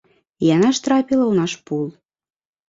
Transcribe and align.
І 0.43 0.47
яна 0.55 0.69
ж 0.77 0.81
трапіла 0.87 1.23
ў 1.27 1.33
наш 1.41 1.53
пул. 1.69 1.85